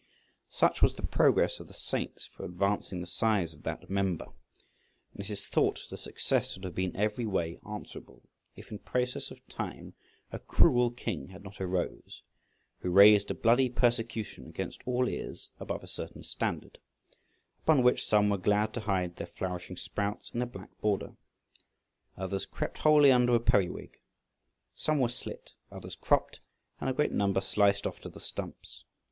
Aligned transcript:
Such 0.49 0.81
was 0.81 0.95
the 0.95 1.05
progress 1.05 1.59
of 1.59 1.67
the 1.67 1.75
saints 1.75 2.25
for 2.25 2.43
advancing 2.43 3.01
the 3.01 3.05
size 3.05 3.53
of 3.53 3.61
that 3.61 3.87
member, 3.87 4.25
and 5.13 5.19
it 5.19 5.29
is 5.29 5.47
thought 5.47 5.83
the 5.91 5.95
success 5.95 6.55
would 6.57 6.63
have 6.63 6.73
been 6.73 6.95
every 6.95 7.27
way 7.27 7.59
answerable, 7.69 8.23
if 8.55 8.71
in 8.71 8.79
process 8.79 9.29
of 9.29 9.45
time 9.47 9.93
a 10.31 10.39
cruel 10.39 10.89
king 10.89 11.27
had 11.27 11.43
not 11.43 11.61
arose, 11.61 12.23
who 12.79 12.89
raised 12.89 13.29
a 13.29 13.35
bloody 13.35 13.69
persecution 13.69 14.47
against 14.47 14.81
all 14.87 15.07
ears 15.07 15.51
above 15.59 15.83
a 15.83 15.87
certain 15.87 16.23
standard 16.23 16.79
{152a}; 17.59 17.61
upon 17.61 17.83
which 17.83 18.03
some 18.03 18.31
were 18.31 18.39
glad 18.39 18.73
to 18.73 18.79
hide 18.79 19.15
their 19.17 19.27
flourishing 19.27 19.77
sprouts 19.77 20.31
in 20.31 20.41
a 20.41 20.47
black 20.47 20.75
border, 20.81 21.15
others 22.17 22.47
crept 22.47 22.79
wholly 22.79 23.11
under 23.11 23.35
a 23.35 23.39
periwig; 23.39 24.01
some 24.73 24.97
were 24.99 25.07
slit, 25.09 25.53
others 25.71 25.95
cropped, 25.95 26.41
and 26.79 26.89
a 26.89 26.93
great 26.93 27.11
number 27.11 27.39
sliced 27.39 27.85
off 27.85 27.99
to 27.99 28.09
the 28.09 28.19
stumps. 28.19 28.83